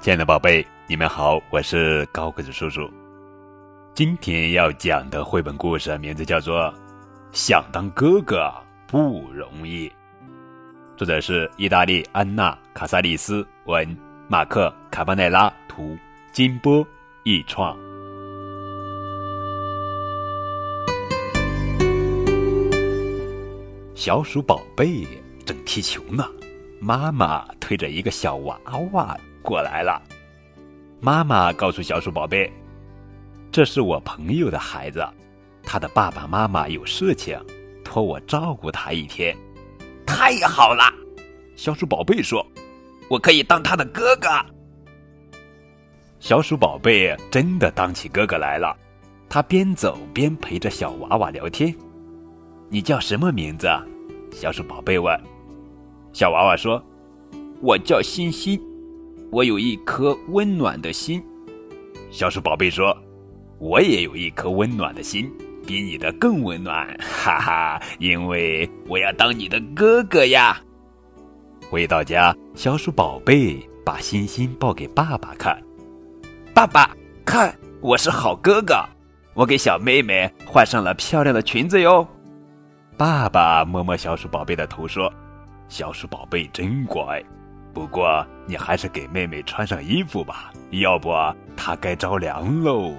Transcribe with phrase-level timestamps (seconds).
[0.00, 2.88] 亲爱的宝贝，你们好，我是高个子叔叔。
[3.92, 6.62] 今天要讲的绘本故事名字叫做
[7.32, 8.52] 《想当哥哥
[8.86, 9.88] 不容易》，
[10.96, 13.96] 作者是意大利安娜·卡萨利斯文，
[14.28, 15.96] 马克·卡巴奈拉图，
[16.30, 16.86] 金波
[17.24, 17.76] 译创。
[23.94, 25.04] 小鼠宝贝
[25.46, 26.28] 正踢球呢，
[26.80, 28.60] 妈妈推着一个小娃
[28.92, 29.16] 娃。
[29.40, 30.02] 过来了，
[31.00, 32.52] 妈妈告诉小鼠宝贝
[33.52, 35.06] ：“这是我朋友的孩子，
[35.62, 37.40] 他的爸爸妈妈有事情，
[37.84, 39.36] 托我照顾他一天。”
[40.04, 40.82] 太好了，
[41.54, 42.44] 小鼠宝贝说
[43.08, 44.28] ：“我可以当他的哥哥。”
[46.18, 48.76] 小鼠宝贝真的当起哥哥来了，
[49.28, 51.72] 他边走边陪着小娃娃聊天。
[52.68, 53.68] “你叫什么名字？”
[54.34, 55.16] 小鼠宝贝问。
[56.16, 56.82] 小娃娃说
[57.60, 58.58] ：“我叫欣欣。”
[59.30, 61.22] 我有一颗温暖的心，
[62.10, 62.96] 小鼠宝贝说
[63.60, 65.30] ：“我也有一颗温暖的心，
[65.66, 67.82] 比你的更温暖，哈哈！
[67.98, 70.58] 因为我要当你的哥哥呀。”
[71.68, 75.62] 回到家，小鼠宝贝把欣欣抱给爸爸看
[76.54, 78.82] ：“爸爸，看，我是好哥哥，
[79.34, 82.08] 我给小妹妹换上了漂亮的裙子哟。”
[82.96, 85.12] 爸爸摸摸小鼠宝贝的头说
[85.68, 87.22] ：“小鼠宝贝真乖。”
[87.72, 91.12] 不过，你还是给妹妹穿上衣服吧，要不
[91.54, 92.94] 她该着凉喽。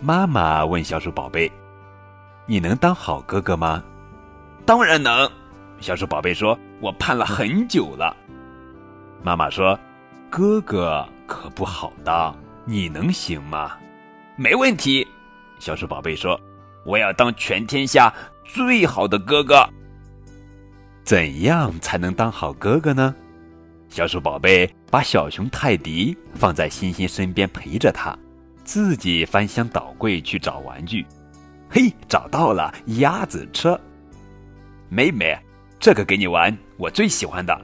[0.00, 1.50] 妈妈问小鼠宝贝
[2.46, 3.82] ：“你能当好哥哥吗
[4.64, 5.28] ？”“当然能。”
[5.80, 8.16] 小鼠宝贝说：“我盼了很久了。”
[9.20, 9.76] 妈妈说
[10.30, 12.32] ：“哥哥可不好当，
[12.64, 13.72] 你能行吗
[14.38, 15.04] ？”“没问题。”
[15.58, 16.40] 小鼠宝贝说
[16.86, 19.68] ：“我要当全天下最好的哥哥。”
[21.04, 23.14] 怎样才能当好哥哥呢？
[23.88, 28.16] 小鼠宝贝把小熊泰迪放在欣欣身边陪着他，
[28.62, 31.04] 自己翻箱倒柜去找玩具。
[31.68, 33.80] 嘿，找到了鸭子车！
[34.88, 35.36] 妹妹，
[35.80, 37.60] 这个给你玩，我最喜欢的。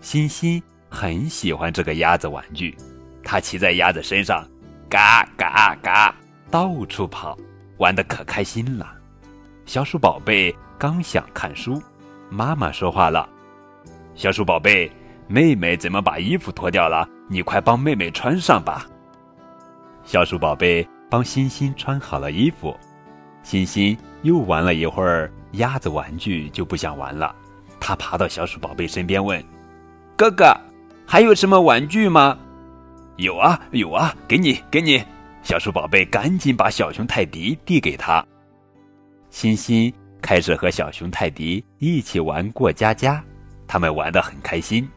[0.00, 2.76] 欣欣很喜欢这个鸭子玩具，
[3.24, 4.46] 它骑在鸭子身上，
[4.88, 6.14] 嘎嘎嘎，
[6.50, 7.36] 到处跑，
[7.78, 8.94] 玩的可开心了。
[9.66, 11.82] 小鼠宝贝刚想看书，
[12.30, 13.28] 妈妈说话了
[14.14, 14.90] ：“小鼠宝贝。”
[15.30, 17.06] 妹妹怎么把衣服脱掉了？
[17.28, 18.86] 你快帮妹妹穿上吧。
[20.02, 22.74] 小鼠宝贝帮欣欣穿好了衣服，
[23.42, 27.36] 欣欣又玩了一会儿鸭子玩具，就不想玩了。
[27.78, 29.44] 他爬到小鼠宝贝身边问
[30.16, 30.50] ：“哥哥，
[31.06, 32.38] 还有什么玩具吗
[33.16, 35.04] ？”“有啊，有啊，给你，给你。”
[35.44, 38.24] 小鼠宝贝赶紧把小熊泰迪递给他。
[39.28, 43.22] 欣欣开始和小熊泰迪一起玩过家家，
[43.66, 44.88] 他们玩得很开心。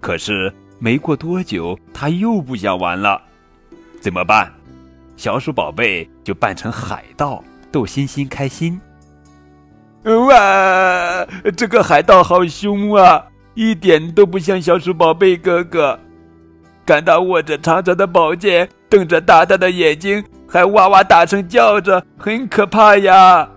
[0.00, 3.20] 可是没过多久，他又不想玩了，
[4.00, 4.52] 怎么办？
[5.16, 8.80] 小鼠宝贝就扮成海盗，逗欣欣开心。
[10.04, 11.26] 哇，
[11.56, 13.24] 这个海盗好凶啊，
[13.54, 15.98] 一点都不像小鼠宝贝哥哥。
[16.84, 23.48] 看他握着长长的宝剑，瞪着大大的眼睛，还哇哇大声叫着，很可怕呀！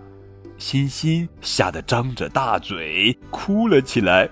[0.57, 4.27] 欣欣吓得张着大嘴，哭了起来。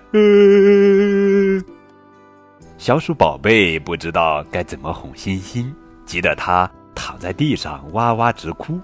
[2.78, 5.72] 小鼠宝贝不知道该怎么哄欣欣，
[6.04, 8.80] 急得他躺在地上哇哇直哭。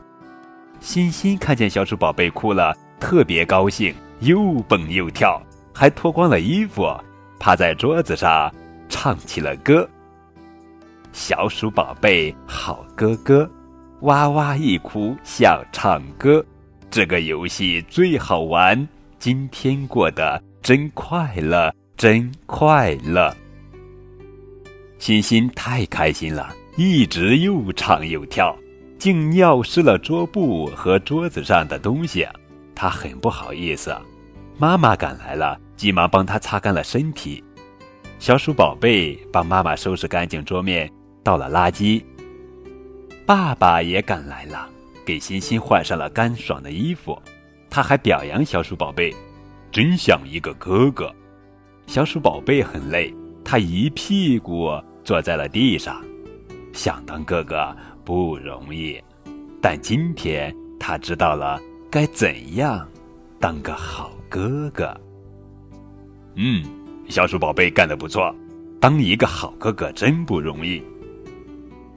[0.81, 5.43] 欣欣看见小鼠宝贝哭了，特别高兴，又蹦又跳，
[5.75, 6.89] 还脱光了衣服，
[7.39, 8.53] 趴在桌子上
[8.89, 9.89] 唱起了歌。
[11.13, 13.51] 小鼠宝贝好哥哥，
[14.01, 16.45] 哇哇一哭像唱歌，
[16.93, 18.87] 这个游戏最好玩，
[19.19, 23.35] 今天过得真快乐，真快乐。
[24.99, 28.55] 欣欣太开心了，一直又唱又跳，
[28.99, 32.29] 竟尿湿了桌布和桌子上的东西，
[32.75, 33.97] 他很不好意思。
[34.59, 37.43] 妈妈赶来了，急忙帮他擦干了身体。
[38.19, 40.93] 小鼠宝贝帮妈妈收拾干净桌面，
[41.25, 42.05] 倒了垃圾。
[43.25, 44.69] 爸爸也赶来了，
[45.05, 47.21] 给欣欣换上了干爽的衣服。
[47.71, 49.15] 他还表扬小鼠宝贝，
[49.71, 51.13] 真像一个哥哥。
[51.87, 53.15] 小鼠宝贝很累，
[53.45, 54.71] 他一屁股。
[55.05, 56.01] 坐在了地上，
[56.73, 59.03] 想当哥哥不容易，
[59.61, 61.61] 但今天他知道了
[61.91, 62.89] 该怎样
[63.41, 64.97] 当个好哥哥。
[66.37, 66.65] 嗯，
[67.09, 68.33] 小鼠宝贝干得不错，
[68.81, 70.81] 当一个好哥哥真不容易。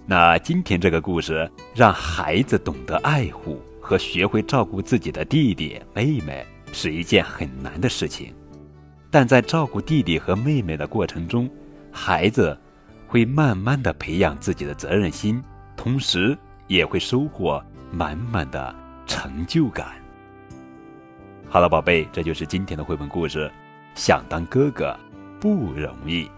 [0.07, 8.31] 那今天这个故事让孩子懂得爱护和学会照顾自己的弟弟妹妹，是一件很难的事情，
[9.09, 11.49] 但在照顾弟弟和妹妹的过程中，
[11.91, 12.55] 孩子
[13.07, 15.43] 会慢慢的培养自己的责任心，
[15.75, 16.37] 同时
[16.67, 17.59] 也会收获
[17.91, 18.75] 满满的
[19.07, 19.87] 成就感。
[21.49, 23.51] 好了，宝贝，这就是今天的绘本故事。
[23.95, 24.95] 想当哥哥
[25.39, 26.29] 不容易。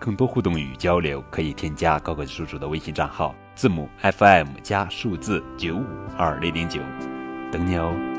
[0.00, 5.84] 更多互动与交流，可以添加高个子叔叔的微信账号，字母 FM 加数字九五
[6.16, 6.80] 二零零九，
[7.52, 8.09] 等你哦。